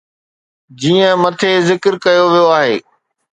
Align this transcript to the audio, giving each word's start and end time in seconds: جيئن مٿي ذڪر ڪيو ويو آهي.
جيئن 0.79 1.11
مٿي 1.21 1.51
ذڪر 1.67 1.93
ڪيو 2.03 2.25
ويو 2.33 2.47
آهي. 2.59 2.75